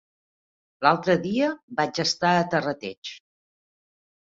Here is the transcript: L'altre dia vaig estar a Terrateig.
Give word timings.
L'altre 0.85 1.15
dia 1.25 1.51
vaig 1.81 2.03
estar 2.05 2.33
a 2.41 2.49
Terrateig. 2.55 3.15